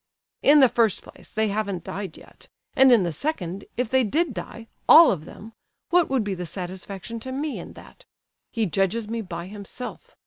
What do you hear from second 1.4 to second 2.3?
haven't died